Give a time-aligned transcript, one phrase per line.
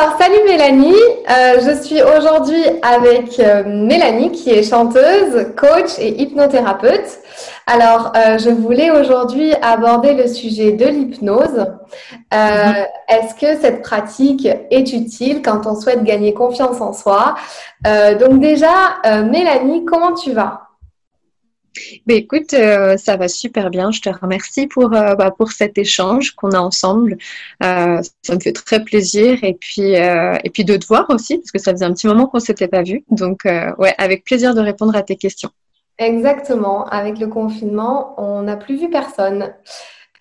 [0.00, 0.94] Alors, salut Mélanie.
[0.94, 7.18] Euh, je suis aujourd'hui avec euh, Mélanie qui est chanteuse, coach et hypnothérapeute.
[7.66, 11.66] Alors, euh, je voulais aujourd'hui aborder le sujet de l'hypnose.
[12.32, 12.86] Mhm.
[13.08, 17.34] Est-ce que cette pratique est utile quand on souhaite gagner confiance en soi?
[18.20, 20.67] Donc déjà, Mélanie, comment tu vas?
[22.06, 23.90] Ben, écoute, euh, ça va super bien.
[23.90, 27.18] Je te remercie pour, euh, bah, pour cet échange qu'on a ensemble.
[27.62, 29.42] Euh, ça me fait très plaisir.
[29.42, 32.26] Et puis, et puis de te voir aussi, parce que ça faisait un petit moment
[32.26, 33.04] qu'on ne s'était pas vu.
[33.10, 35.50] Donc, ouais, avec plaisir de répondre à tes questions.
[35.98, 36.86] Exactement.
[36.86, 39.52] Avec le confinement, on n'a plus vu personne.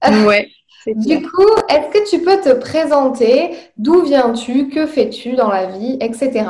[0.28, 0.48] Ouais.
[0.86, 3.50] du coup, est-ce que tu peux te présenter?
[3.78, 4.70] D'où viens-tu?
[4.70, 5.98] Que fais-tu dans la vie?
[6.00, 6.46] Etc.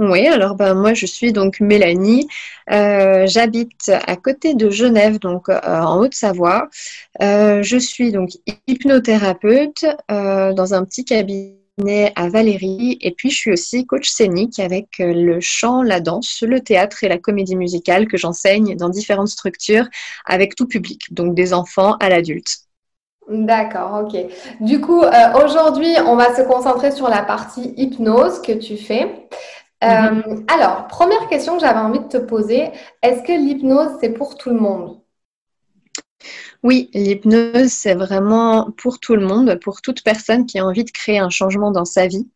[0.00, 2.26] Oui, alors ben, moi je suis donc Mélanie.
[2.72, 6.68] Euh, j'habite à côté de Genève, donc euh, en Haute-Savoie.
[7.20, 8.30] Euh, je suis donc
[8.66, 14.86] hypnothérapeute dans un petit cabinet à Valérie et puis je suis aussi coach scénique avec
[15.00, 19.86] le chant, la danse, le théâtre et la comédie musicale que j'enseigne dans différentes structures
[20.24, 22.60] avec tout public, donc des enfants à l'adulte.
[23.28, 24.18] D'accord, ok.
[24.60, 25.04] Du coup,
[25.44, 29.28] aujourd'hui, on va se concentrer sur la partie hypnose que tu fais.
[29.82, 30.22] Mhm.
[30.26, 32.70] Euh, alors, première question que j'avais envie de te poser,
[33.02, 35.00] est-ce que l'hypnose, c'est pour tout le monde?
[36.62, 40.90] Oui, l'hypnose, c'est vraiment pour tout le monde, pour toute personne qui a envie de
[40.90, 42.28] créer un changement dans sa vie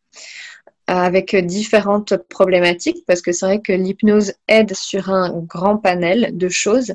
[0.87, 6.49] avec différentes problématiques, parce que c'est vrai que l'hypnose aide sur un grand panel de
[6.49, 6.93] choses.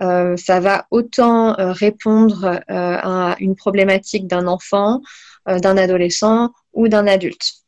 [0.00, 5.00] Euh, ça va autant euh, répondre à une problématique d'un enfant,
[5.46, 7.61] d'un adolescent ou d'un adulte.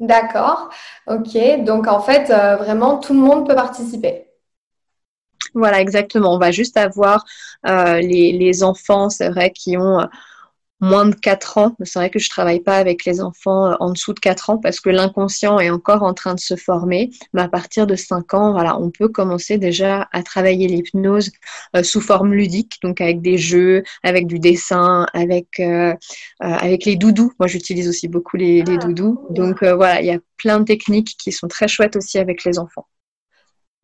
[0.00, 0.70] D'accord.
[1.06, 1.36] Ok.
[1.64, 4.26] Donc en fait, euh, vraiment, tout le monde peut participer.
[5.54, 6.34] Voilà, exactement.
[6.34, 7.24] On va juste avoir
[7.66, 10.06] euh, les, les, enfants, c'est vrai, qui ont euh,
[10.84, 11.76] moins de 4 ans.
[11.82, 14.58] C'est vrai que je travaille pas avec les enfants euh, en dessous de 4 ans
[14.58, 17.10] parce que l'inconscient est encore en train de se former.
[17.32, 21.32] Mais à partir de 5 ans, voilà, on peut commencer déjà à travailler l'hypnose
[21.74, 25.94] euh, sous forme ludique, donc avec des jeux, avec du dessin, avec, euh,
[26.40, 27.32] avec les doudous.
[27.38, 29.26] Moi, j'utilise aussi beaucoup les, les ah, doudous.
[29.30, 32.58] Donc voilà, il y a plein de techniques qui sont très chouettes aussi avec les
[32.58, 32.86] enfants.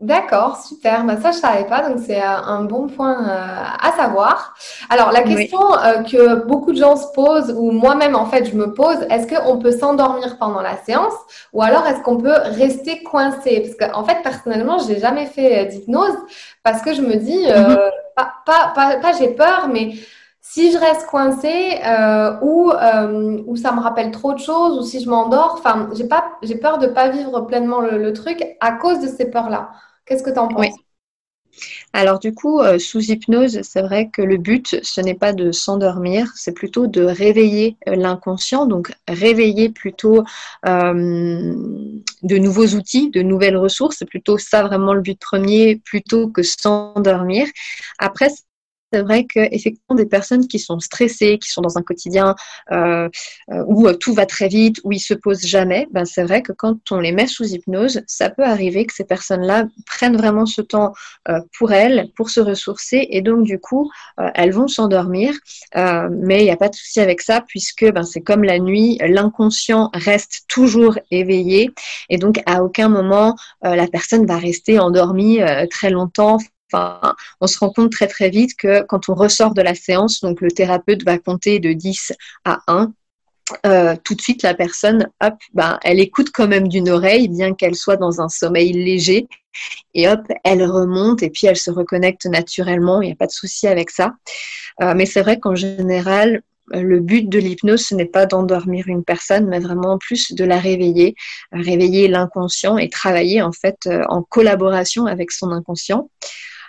[0.01, 1.05] D'accord, super.
[1.05, 4.55] Bah, ça, je ne savais pas, donc c'est euh, un bon point euh, à savoir.
[4.89, 8.57] Alors, la question euh, que beaucoup de gens se posent, ou moi-même, en fait, je
[8.57, 11.13] me pose, est-ce qu'on peut s'endormir pendant la séance
[11.53, 13.61] ou alors est-ce qu'on peut rester coincé?
[13.61, 16.17] Parce qu'en fait, personnellement, je n'ai jamais fait d'hypnose
[16.63, 17.91] parce que je me dis, mm-hmm.
[18.17, 19.93] pas, pas, pas, j'ai peur, mais
[20.41, 21.79] si je reste coincé
[22.41, 22.73] ou,
[23.47, 26.55] ou ça me rappelle trop de choses ou si je m'endors, enfin, j'ai pas, j'ai
[26.57, 29.69] peur de pas vivre pleinement le truc à cause de ces peurs-là.
[30.11, 30.75] Qu'est-ce que tu en penses?
[31.93, 35.53] Alors du coup, euh, sous hypnose, c'est vrai que le but, ce n'est pas de
[35.53, 40.25] s'endormir, c'est plutôt de réveiller euh, l'inconscient, donc réveiller plutôt
[40.67, 41.55] euh,
[42.23, 43.99] de nouveaux outils, de nouvelles ressources.
[44.01, 47.47] C'est plutôt ça vraiment le but premier, plutôt que s'endormir.
[48.01, 48.31] Après,
[48.93, 52.35] c'est vrai qu'effectivement, des personnes qui sont stressées, qui sont dans un quotidien
[52.73, 53.09] euh,
[53.51, 56.43] euh, où euh, tout va très vite, où ils se posent jamais, ben c'est vrai
[56.43, 60.47] que quand on les met sous hypnose, ça peut arriver que ces personnes-là prennent vraiment
[60.47, 60.93] ce temps
[61.57, 63.91] pour elles, pour se ressourcer, et donc du coup,
[64.35, 65.35] elles vont s'endormir.
[65.75, 68.99] mais il n'y a pas de souci avec ça, puisque ben, c'est comme la nuit,
[69.01, 71.71] l'inconscient reste toujours éveillé,
[72.09, 75.41] et donc à aucun moment la personne va rester endormie
[75.71, 76.39] très longtemps
[76.73, 80.41] On se rend compte très très vite que quand on ressort de la séance, donc
[80.41, 82.13] le thérapeute va compter de 10
[82.45, 82.93] à 1,
[83.67, 87.55] euh, tout de suite la personne, hop, ben, elle écoute quand même d'une oreille, bien
[87.55, 89.27] qu'elle soit dans un sommeil léger,
[89.95, 93.33] et hop, elle remonte et puis elle se reconnecte naturellement, il n'y a pas de
[93.33, 94.15] souci avec ça.
[94.83, 96.43] Euh, mais c'est vrai qu'en général,
[96.73, 100.59] le but de l'hypnose, ce n'est pas d'endormir une personne, mais vraiment plus de la
[100.59, 101.15] réveiller,
[101.53, 106.09] réveiller l'inconscient et travailler en fait euh, en collaboration avec son inconscient.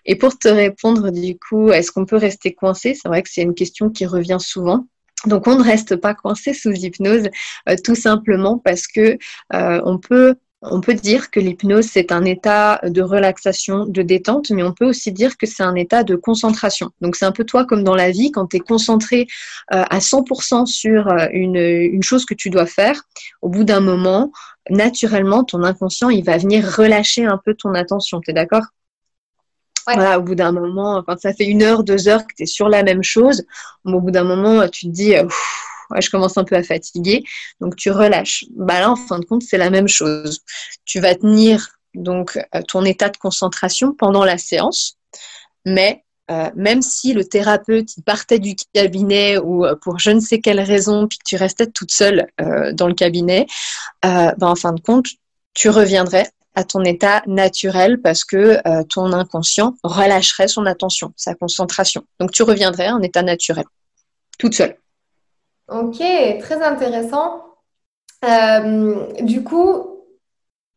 [0.06, 2.94] Et pour te répondre, du coup, est-ce qu'on peut rester coincé?
[2.94, 4.86] C'est vrai que c'est une question qui revient souvent.
[5.26, 7.30] Donc on ne reste pas coincé sous hypnose,
[7.70, 9.18] euh, tout simplement parce que
[9.54, 14.74] euh, on peut dire que l'hypnose, c'est un état de relaxation, de détente, mais on
[14.74, 16.90] peut aussi dire que c'est un état de concentration.
[17.02, 19.28] Donc c'est un peu toi comme dans la vie, quand tu es concentré
[19.74, 23.04] euh, à 100% sur une, une, chose que tu dois faire,
[23.42, 24.32] au bout d'un moment,
[24.70, 28.22] naturellement, ton inconscient, il va venir relâcher un peu ton attention.
[28.22, 28.66] Tu es d'accord?
[29.86, 32.46] Voilà, au bout d'un moment, quand ça fait une heure, deux heures que tu es
[32.46, 33.44] sur la même chose,
[33.86, 35.16] au bout d'un moment, tu te dis,
[36.00, 37.24] je commence un peu à fatiguer,
[37.60, 38.46] donc tu relâches.
[38.56, 40.42] Bah là, en fin de compte, c'est la même chose.
[40.86, 44.98] Tu vas tenir donc euh, ton état de concentration pendant la séance,
[45.66, 50.40] mais euh, même si le thérapeute partait du cabinet ou euh, pour je ne sais
[50.40, 52.28] quelle raison, puis que tu restais toute seule
[52.74, 53.48] dans le cabinet,
[54.04, 55.08] bah, en fin de compte,
[55.54, 62.04] tu reviendrais à ton état naturel parce que ton inconscient relâcherait son attention, sa concentration.
[62.20, 63.66] Donc tu reviendrais en état naturel,
[64.38, 64.76] toute seule.
[65.72, 66.00] Ok,
[66.42, 67.46] très intéressant.
[68.26, 70.04] Euh, du coup,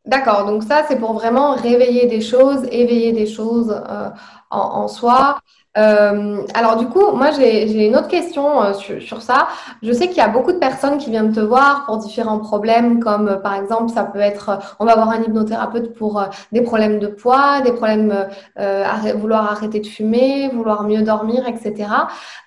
[0.05, 4.09] d'accord, donc ça, c'est pour vraiment réveiller des choses, éveiller des choses euh,
[4.49, 5.39] en, soi.
[5.77, 9.47] Euh, alors du coup, moi j'ai une autre question sur, ça.
[9.83, 12.99] Je sais qu'il y a beaucoup de personnes qui viennent te voir pour différents problèmes,
[12.99, 17.07] comme par exemple, ça peut être, on va voir un hypnothérapeute pour des problèmes de
[17.07, 21.87] poids, des problèmes à vouloir arrêter de fumer, vouloir mieux dormir, etc.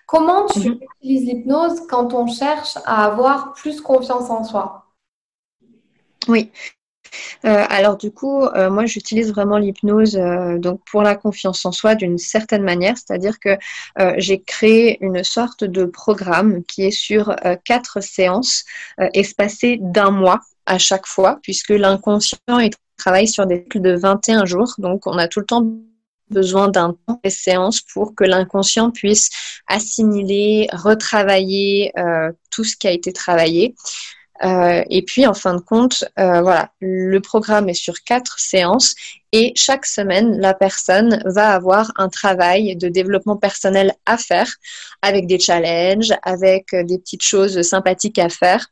[0.09, 0.79] Comment tu mhm.
[1.03, 4.87] utilises l'hypnose quand on cherche à avoir plus confiance en soi?
[6.29, 6.51] Oui.
[7.45, 11.73] Euh, alors du coup, euh, moi j'utilise vraiment l'hypnose euh, donc pour la confiance en
[11.73, 13.57] soi d'une certaine manière, c'est-à-dire que
[14.19, 17.35] j'ai créé une sorte de programme qui est sur
[17.65, 18.65] quatre séances
[19.15, 22.39] espacées d'un mois à chaque fois, puisque l'inconscient
[22.97, 25.67] travaille sur des cycles de 21 jours, donc on a tout le temps
[26.31, 29.31] besoin d'un temps de séance pour que l'inconscient puisse
[29.67, 31.93] assimiler, retravailler
[32.51, 33.75] tout ce qui a été travaillé.
[34.45, 38.95] Euh, et puis, en fin de compte, euh, voilà, le programme est sur quatre séances
[39.33, 44.51] et chaque semaine, la personne va avoir un travail de développement personnel à faire
[45.03, 48.69] avec des challenges, avec des petites choses sympathiques à faire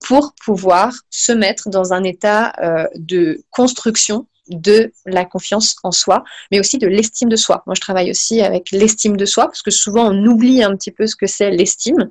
[0.00, 2.52] pour pouvoir se mettre dans un état
[2.96, 7.62] de construction de la confiance en soi, mais aussi de l'estime de soi.
[7.66, 10.90] Moi, je travaille aussi avec l'estime de soi, parce que souvent, on oublie un petit
[10.90, 12.08] peu ce que c'est l'estime.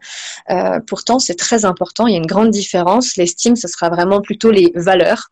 [0.49, 3.17] Euh, pourtant, c'est très important, il y a une grande différence.
[3.17, 5.29] L'estime, ce sera vraiment plutôt les valeurs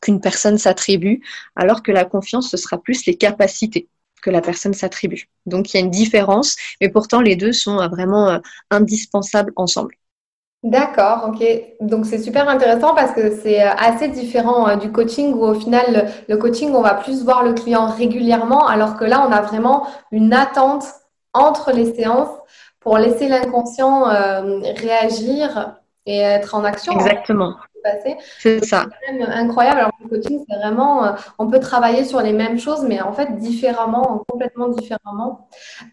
[0.00, 1.22] qu'une personne s'attribue,
[1.56, 3.88] alors que la confiance, ce sera plus les capacités
[4.22, 5.28] que la personne s'attribue.
[5.46, 8.38] Donc, il y a une différence, mais pourtant, les deux sont vraiment euh,
[8.70, 9.94] indispensables ensemble.
[10.62, 11.42] D'accord, ok.
[11.80, 15.54] Donc c'est super intéressant parce que c'est euh, assez différent euh, du coaching où au
[15.54, 19.40] final le, coaching on va plus voir le client régulièrement alors que là on a
[19.40, 20.84] vraiment une attente
[21.32, 22.28] entre les séances
[22.78, 26.92] pour laisser l'inconscient euh, réagir et être en action.
[26.92, 27.56] Exactement.
[28.38, 28.86] C'est ça.
[29.08, 29.78] C'est incroyable.
[29.78, 33.12] Alors, le coaching, c'est vraiment, euh, on peut travailler sur les mêmes choses, mais en
[33.12, 35.48] fait différemment, complètement différemment.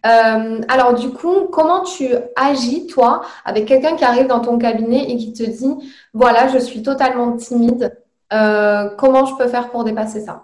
[0.06, 5.10] Euh, alors, du coup, comment tu agis, toi, avec quelqu'un qui arrive dans ton cabinet
[5.10, 7.98] et qui te dit, voilà, je suis totalement timide,
[8.34, 10.44] euh, comment je peux faire pour dépasser ça?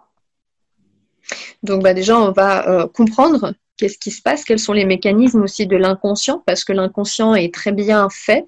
[1.62, 5.68] Donc bah déjà, on va comprendre qu'est-ce qui se passe, quels sont les mécanismes aussi
[5.68, 8.46] de l'inconscient, parce que l'inconscient est très bien fait.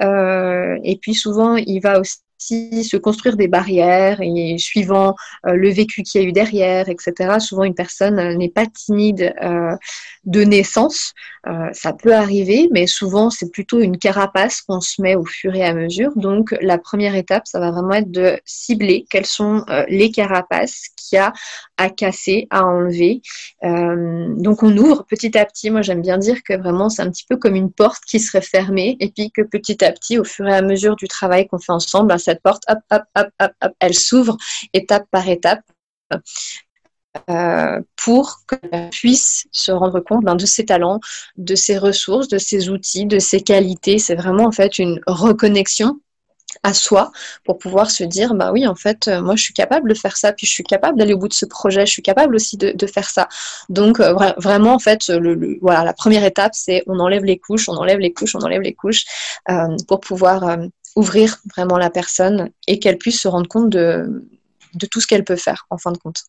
[0.00, 5.14] et puis souvent, il va aussi se construire des barrières et suivant
[5.46, 7.38] euh, le vécu qu'il y a eu derrière, etc.
[7.38, 9.76] Souvent, une personne euh, n'est pas timide euh,
[10.24, 11.12] de naissance.
[11.72, 15.62] ça peut arriver, mais souvent, c'est plutôt une carapace qu'on se met au fur et
[15.62, 16.12] à mesure.
[16.16, 21.16] Donc, la première étape, ça va vraiment être de cibler quelles sont les carapaces qu'il
[21.16, 21.34] y a
[21.76, 23.20] à casser, à enlever.
[23.62, 25.70] donc, on ouvre petit à petit.
[25.70, 28.40] Moi, j'aime bien dire que vraiment, c'est un petit peu comme une porte qui serait
[28.40, 31.58] fermée et puis que petit à petit, au fur et à mesure du travail qu'on
[31.58, 34.36] fait ensemble, ben, cette porte, hop, hop, hop, hop, hop elle s'ouvre
[34.72, 35.62] étape par étape.
[37.30, 40.98] Euh, pour qu'elle puisse se rendre compte ben, de ses talents,
[41.36, 43.98] de ses ressources, de ses outils, de ses qualités.
[43.98, 46.00] C'est vraiment en fait une reconnexion
[46.64, 47.12] à soi
[47.44, 50.16] pour pouvoir se dire bah oui en fait euh, moi je suis capable de faire
[50.16, 52.56] ça puis je suis capable d'aller au bout de ce projet je suis capable aussi
[52.56, 53.28] de, faire ça
[53.68, 57.68] donc euh, vraiment en fait le, voilà la première étape c'est on enlève les couches
[57.68, 59.04] on enlève les couches on enlève les couches
[59.88, 60.58] pour pouvoir
[60.96, 64.26] ouvrir vraiment la personne et qu'elle puisse se rendre compte de,
[64.74, 66.24] de tout ce qu'elle peut faire en fin de compte.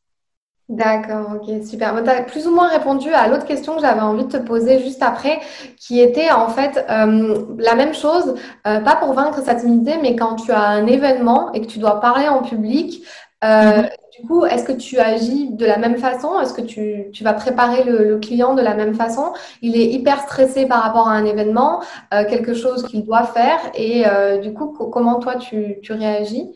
[0.68, 2.04] D'accord, ok, super.
[2.04, 4.80] Tu as plus ou moins répondu à l'autre question que j'avais envie de te poser
[4.80, 5.40] juste après,
[5.78, 8.34] qui était en fait euh, la même chose,
[8.66, 11.78] euh, pas pour vaincre sa timidité, mais quand tu as un événement et que tu
[11.78, 13.04] dois parler en public,
[13.44, 13.90] euh, mhm.
[14.20, 16.40] Du coup, est-ce que tu agis de la même façon?
[16.40, 19.34] Est-ce que tu, vas préparer le, client de la même façon?
[19.62, 21.82] Il est hyper stressé par rapport à un événement,
[22.14, 23.60] euh, quelque chose qu'il doit faire.
[23.74, 26.54] Et euh, du coup, comment toi, tu, réagis?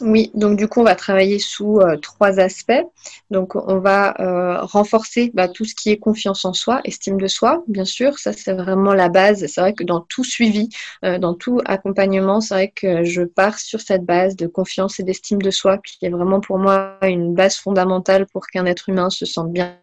[0.00, 2.84] Oui, donc du coup, on va travailler sous euh, trois aspects.
[3.30, 7.26] Donc, on va euh, renforcer bah, tout ce qui est confiance en soi, estime de
[7.26, 8.18] soi, bien sûr.
[8.18, 9.46] Ça, c'est vraiment la base.
[9.46, 10.68] C'est vrai que dans tout suivi,
[11.04, 15.02] euh, dans tout accompagnement, c'est vrai que je pars sur cette base de confiance et
[15.02, 19.10] d'estime de soi, qui est vraiment pour moi une base fondamentale pour qu'un être humain
[19.10, 19.78] se sente bien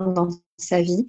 [0.00, 0.28] dans
[0.60, 1.06] sa vie.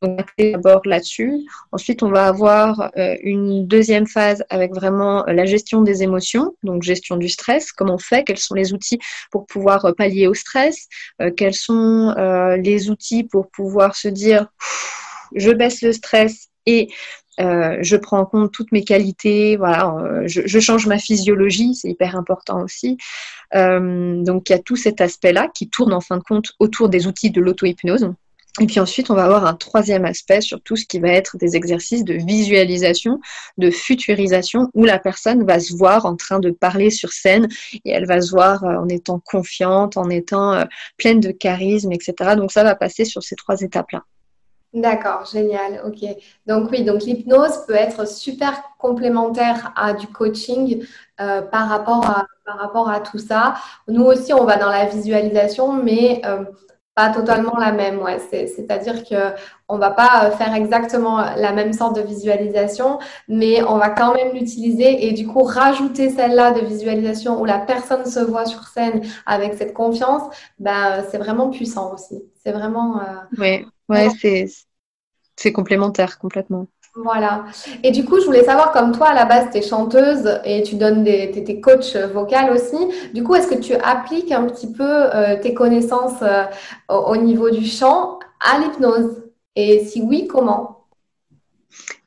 [0.00, 1.46] Donc, d'abord là-dessus.
[1.72, 6.56] Ensuite, on va avoir euh, une deuxième phase avec vraiment euh, la gestion des émotions,
[6.62, 8.98] donc gestion du stress, comment on fait, quels sont les outils
[9.30, 10.88] pour pouvoir euh, pallier au stress,
[11.36, 12.14] quels sont
[12.58, 14.48] les outils pour pouvoir se dire
[15.34, 16.88] je baisse le stress et
[17.38, 19.94] je prends en compte toutes mes qualités, voilà,
[20.26, 22.96] je, je, change ma physiologie, c'est hyper important aussi.
[23.52, 27.06] donc il y a tout cet aspect-là qui tourne en fin de compte autour des
[27.06, 28.12] outils de l'auto-hypnose.
[28.60, 31.38] Et puis ensuite, on va avoir un troisième aspect sur tout ce qui va être
[31.38, 33.18] des exercices de visualisation,
[33.56, 37.48] de futurisation, où la personne va se voir en train de parler sur scène
[37.86, 40.64] et elle va se voir euh, en étant confiante, en étant euh,
[40.98, 42.36] pleine de charisme, etc.
[42.36, 44.02] Donc ça va passer sur ces trois étapes-là.
[44.74, 45.82] D'accord, génial.
[45.86, 46.06] Ok.
[46.46, 50.84] Donc oui, donc l'hypnose peut être super complémentaire à du coaching
[51.20, 53.54] euh, par, rapport à, par rapport à tout ça.
[53.88, 56.20] Nous aussi, on va dans la visualisation, mais
[56.94, 58.18] pas totalement la même, ouais.
[58.18, 59.34] C'est-à-dire que
[59.68, 64.34] on va pas faire exactement la même sorte de visualisation, mais on va quand même
[64.34, 69.02] l'utiliser et du coup rajouter celle-là de visualisation où la personne se voit sur scène
[69.24, 70.22] avec cette confiance,
[70.58, 72.22] ben c'est vraiment puissant aussi.
[72.44, 73.00] C'est vraiment.
[73.00, 73.04] Euh,
[73.38, 74.08] oui, ouais,
[75.36, 76.66] c'est complémentaire complètement.
[76.94, 77.46] Voilà.
[77.82, 80.62] Et du coup, je voulais savoir, comme toi, à la base, tu es chanteuse et
[80.62, 82.76] tu donnes des, tes coachs vocales aussi.
[83.14, 86.44] Du coup, est-ce que tu appliques un petit peu euh, tes connaissances euh,
[86.90, 89.22] au, niveau du chant à l'hypnose?
[89.56, 90.84] Et si oui, comment?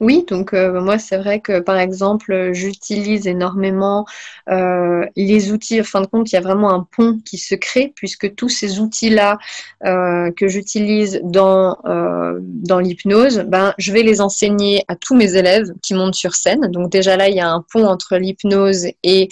[0.01, 4.05] Oui, donc euh, moi c'est vrai que par exemple j'utilise énormément
[4.49, 5.79] euh, les outils.
[5.79, 8.49] En fin de compte, il y a vraiment un pont qui se crée puisque tous
[8.49, 9.37] ces outils-là
[9.85, 11.77] euh, que j'utilise dans
[12.43, 16.67] dans l'hypnose, ben je vais les enseigner à tous mes élèves qui montent sur scène.
[16.71, 19.29] Donc déjà là il y a un pont entre l'hypnose et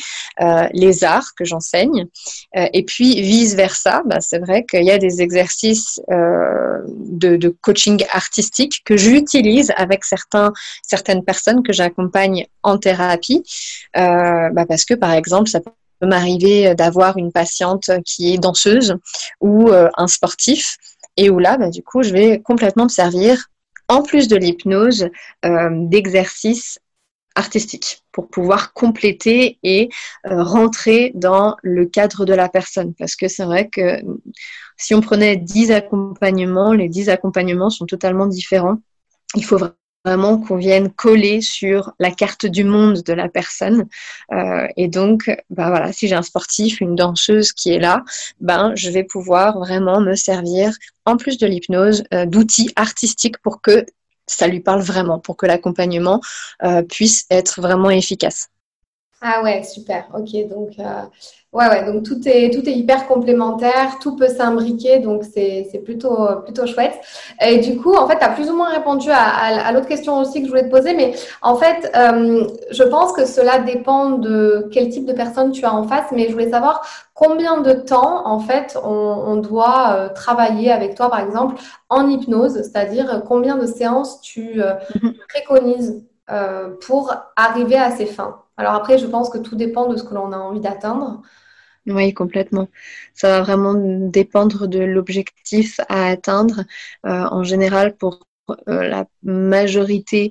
[0.74, 2.08] les arts que j'enseigne.
[2.55, 8.03] et puis vice versa, ben, c'est vrai qu'il y a des exercices de, de coaching
[8.12, 13.43] artistique que j'utilise avec certains certaines personnes que j'accompagne en thérapie,
[13.98, 15.72] euh, bah, parce que par exemple, ça peut
[16.08, 18.96] m'arriver d'avoir une patiente qui est danseuse
[19.41, 20.77] ou euh, un sportif,
[21.15, 23.50] et où là, bah, du coup, je vais complètement me servir,
[23.88, 25.10] en plus de l'hypnose,
[25.46, 26.79] euh, d'exercices
[27.36, 29.89] artistiques pour pouvoir compléter et
[30.24, 32.93] rentrer dans le cadre de la personne.
[32.93, 34.00] Parce que c'est vrai que
[34.77, 38.77] si on prenait 10 accompagnements, les 10 accompagnements sont totalement différents.
[39.36, 39.58] Il faut
[40.05, 43.86] vraiment qu'on vienne coller sur la carte du monde de la personne.
[44.31, 48.03] Euh, et donc, bah voilà, si j'ai un sportif, une danseuse qui est là,
[48.41, 50.74] ben je vais pouvoir vraiment me servir,
[51.05, 53.86] en plus de l'hypnose, euh, d'outils artistiques pour que
[54.27, 56.22] ça lui parle vraiment, pour que l'accompagnement
[56.63, 58.50] euh, puisse être vraiment efficace.
[59.24, 60.10] Ah ouais, super.
[60.13, 60.77] Ok, donc
[61.53, 66.18] Ouais, ouais, donc tout est, tout est hyper complémentaire, tout peut s'imbriquer, donc c'est plutôt,
[66.44, 67.00] plutôt chouette.
[67.46, 70.18] Et du coup, en fait, tu as plus ou moins répondu à, à, l'autre question
[70.20, 71.13] aussi que je voulais te poser, mais
[71.44, 75.74] en fait, euh, je pense que cela dépend de quel type de personne tu as
[75.75, 76.82] en face, mais je voulais savoir
[77.13, 82.10] combien de temps, en fait, on, on doit euh, travailler avec toi, par exemple, en
[82.10, 84.60] hypnose, c'est-à-dire combien de séances tu
[86.30, 88.44] euh, pour arriver à ces fins.
[88.56, 91.22] Alors après, je pense que tout dépend de ce que l'on a envie d'atteindre.
[91.86, 92.70] Oui, complètement.
[93.13, 96.63] Ça va vraiment dépendre de l'objectif à atteindre.
[97.06, 98.22] Euh, en général, pour
[98.70, 100.30] euh, la majorité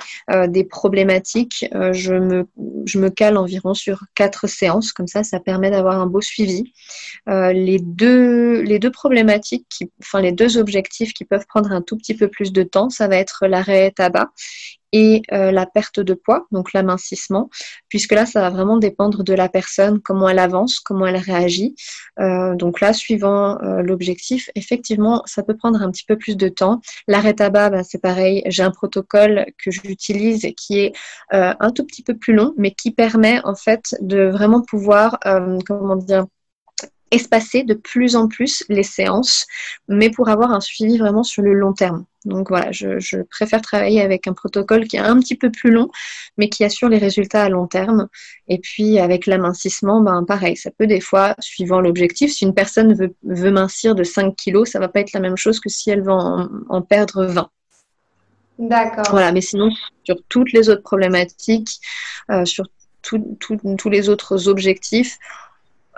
[0.48, 2.46] des problématiques, je, me,
[2.86, 6.72] je me cale environ sur quatre séances, comme ça, ça permet d'avoir un beau suivi.
[7.26, 11.98] les, deux, les deux problématiques, qui, enfin les deux objectifs qui peuvent prendre un tout
[11.98, 14.30] petit peu plus de temps, ça va être l'arrêt tabac
[14.92, 17.50] et euh, la perte de poids, donc l'amincissement,
[17.88, 21.74] puisque là, ça va vraiment dépendre de la personne, comment elle avance, comment elle réagit.
[22.20, 26.48] Euh, donc là, suivant euh, l'objectif, effectivement, ça peut prendre un petit peu plus de
[26.48, 26.80] temps.
[27.08, 30.92] L'arrêt tabac, ben, c'est pareil, j'ai un protocole que j'utilise qui est
[31.30, 35.18] un tout petit peu plus long, mais qui permet en fait de vraiment pouvoir,
[35.66, 36.26] comment dire,
[37.12, 39.46] espacer de plus en plus les séances,
[39.86, 42.04] mais pour avoir un suivi vraiment sur le long terme.
[42.24, 45.90] Donc voilà, je, préfère travailler avec un protocole qui est un petit peu plus long,
[46.38, 48.08] mais qui assure les résultats à long terme.
[48.48, 52.94] Et puis avec l'amincissement, ben pareil, ça peut des fois, suivant l'objectif, si une personne
[52.94, 55.90] veut, veut mincir de 5 kilos, ça va pas être la même chose que si
[55.90, 57.50] elle veut en, perdre 20.
[58.58, 59.06] D'accord.
[59.10, 59.70] Voilà, mais sinon,
[60.04, 61.80] sur toutes les autres problématiques,
[62.30, 62.66] euh, sur
[63.02, 65.18] tous les autres objectifs,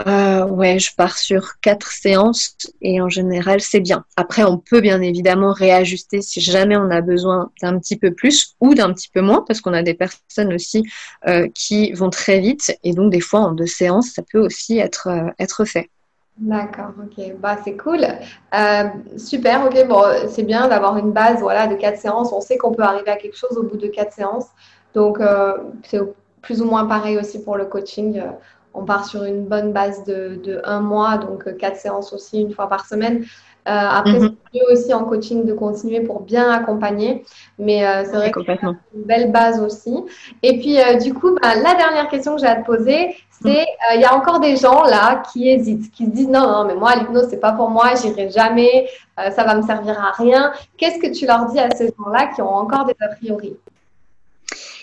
[0.07, 4.05] euh, ouais, je pars sur quatre séances et en général c'est bien.
[4.17, 8.57] Après, on peut bien évidemment réajuster si jamais on a besoin d'un petit peu plus
[8.61, 10.85] ou d'un petit peu moins parce qu'on a des personnes aussi
[11.29, 14.79] euh, qui vont très vite et donc des fois en deux séances ça peut aussi
[14.79, 15.91] être euh, fait.
[16.37, 18.05] D'accord, ok, bah c'est cool,
[19.17, 22.33] super, ok, bon c'est bien d'avoir une base voilà de quatre séances.
[22.33, 24.49] On sait qu'on peut arriver à quelque chose au bout de quatre séances,
[24.95, 25.19] donc
[25.85, 26.01] c'est
[26.43, 28.21] plus ou moins pareil aussi pour le coaching
[28.75, 32.52] on part sur une bonne base de, un mois, donc euh, quatre séances aussi une
[32.52, 33.25] fois par semaine.
[33.66, 34.37] Euh, après, mhm.
[34.52, 37.25] c'est mieux aussi en coaching de continuer pour bien accompagner.
[37.59, 39.97] Mais euh, c'est vrai que c'est une belle base aussi.
[40.43, 43.95] Et puis, du coup, bah, la dernière question que j'ai à te poser, c'est mhm.
[43.95, 46.75] il y a encore des gens là qui hésitent, qui se disent non, non, mais
[46.75, 50.52] moi, l'hypnose, c'est pas pour moi, j'irai jamais, ça va me servir à rien.
[50.76, 53.57] Qu'est-ce que tu leur dis à ces gens-là qui ont encore des a priori?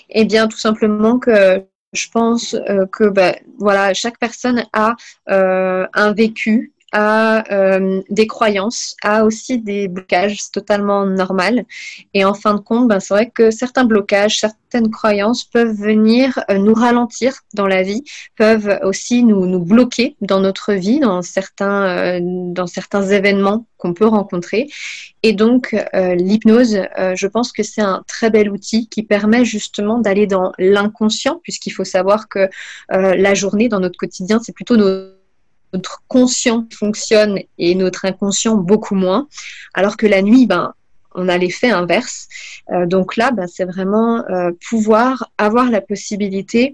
[0.10, 4.96] Eh bien, tout simplement que je pense euh, que ben, voilà, chaque personne a
[5.30, 11.66] euh, un vécu, a euh, des croyances, a aussi des blocages, c'est totalement normal.
[12.14, 16.44] Et en fin de compte, ben, c'est vrai que certains blocages, certaines croyances peuvent venir
[16.50, 18.04] nous ralentir dans la vie,
[18.38, 24.08] peuvent aussi nous, nous bloquer dans notre vie, dans certains, dans certains événements qu'on peut
[24.08, 24.70] rencontrer.
[25.24, 29.44] Et donc, euh, l'hypnose, euh, je pense que c'est un très bel outil qui permet
[29.44, 32.50] justement d'aller dans l'inconscient, puisqu'il faut savoir que
[32.94, 34.78] euh, la journée, dans notre quotidien, c'est plutôt
[35.74, 39.28] notre conscient fonctionne et notre inconscient beaucoup moins,
[39.74, 40.74] alors que la nuit, ben,
[41.14, 42.28] on a l'effet inverse.
[42.86, 44.24] donc là, ben, c'est vraiment
[44.70, 46.74] pouvoir avoir la possibilité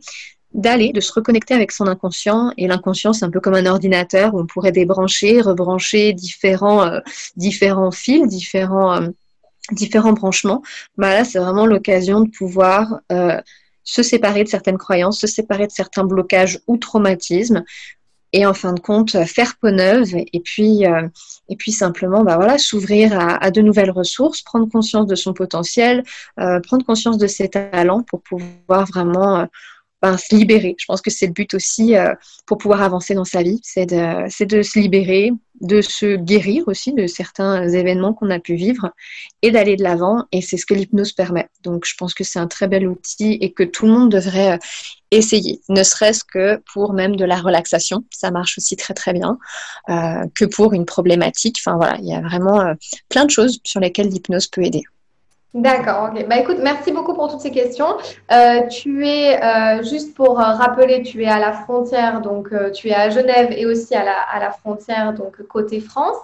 [0.54, 2.52] d'aller, de se reconnecter avec son inconscient.
[2.58, 7.00] Et l'inconscient, c'est un peu comme un ordinateur où on pourrait débrancher, rebrancher différents, euh,
[7.36, 9.08] différents fils, différents, euh,
[9.72, 10.64] différents branchements.
[10.98, 13.40] Bah là, c'est vraiment l'occasion de pouvoir euh,
[13.84, 17.64] se séparer de certaines croyances, se séparer de certains blocages ou traumatismes.
[18.40, 20.84] Et en fin de compte, faire peau neuve et puis,
[21.50, 26.04] et puis simplement bah voilà, s'ouvrir à, de nouvelles ressources, prendre conscience de son potentiel,
[26.36, 29.48] prendre conscience de ses talents pour pouvoir vraiment
[30.02, 30.76] ben, se libérer.
[30.78, 32.14] Je pense que c'est le but aussi euh,
[32.46, 36.94] pour pouvoir avancer dans sa vie, c'est de, de se libérer, de se guérir aussi
[36.94, 38.92] de certains événements qu'on a pu vivre
[39.42, 40.26] et d'aller de l'avant.
[40.32, 41.48] Et c'est ce que l'hypnose permet.
[41.64, 44.54] Donc je pense que c'est un très bel outil et que tout le monde devrait
[44.54, 44.58] euh,
[45.12, 48.04] essayer, ne serait-ce que pour même de la relaxation.
[48.12, 49.38] Ça marche aussi très très bien,
[49.90, 51.58] euh, que pour une problématique.
[51.60, 52.74] Enfin voilà, il y a vraiment
[53.10, 54.84] plein de choses sur lesquelles l'hypnose peut aider.
[55.58, 56.28] D'accord, ok.
[56.28, 57.98] Bah écoute, merci beaucoup pour toutes ces questions.
[58.32, 62.90] Euh, tu es, euh, juste pour euh, rappeler, tu es à la frontière, donc tu
[62.90, 66.18] es à Genève et aussi à la, à la frontière, donc côté France.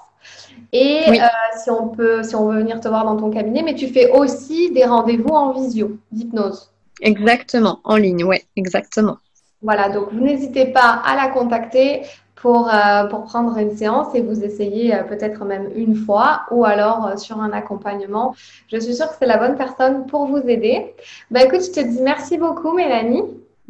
[0.71, 1.19] Et
[1.61, 4.11] si on peut, si on veut venir te voir dans ton cabinet, mais tu fais
[4.11, 6.72] aussi des rendez-vous en visio d'hypnose.
[7.03, 9.17] Exactement, en ligne, oui, exactement.
[9.61, 12.01] Voilà, donc vous n'hésitez pas à la contacter
[12.35, 16.65] pour, euh, pour prendre une séance et vous essayez euh, peut-être même une fois ou
[16.65, 18.35] alors euh, sur un accompagnement.
[18.71, 20.93] Je suis sûre que c'est la bonne personne pour vous aider.
[21.31, 23.23] Bah, écoute, je te dis merci beaucoup, Mélanie.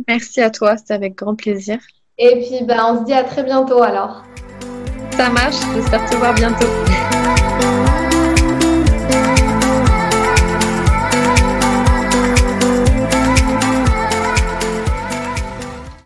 [0.07, 1.77] Merci à toi, c'était avec grand plaisir.
[2.17, 4.23] Et puis, bah, on se dit à très bientôt alors.
[5.11, 7.52] Ça marche, j'espère te voir bientôt.